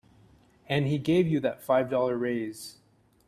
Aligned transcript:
And 0.67 0.87
he 0.87 0.97
gave 0.97 1.27
you 1.27 1.39
that 1.41 1.61
five 1.61 1.87
dollar 1.87 2.17
raise. 2.17 2.79